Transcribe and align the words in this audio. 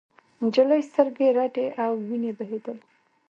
نجلۍ 0.43 0.81
سترګې 0.89 1.27
رډې 1.37 1.65
او 1.83 1.91
وینې 2.07 2.31
بهېدلې. 2.37 2.83